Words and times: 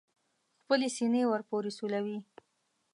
خپلې 0.61 0.87
سینې 0.95 1.23
ور 1.27 1.41
پورې 1.49 1.71
سولوي. 1.77 2.17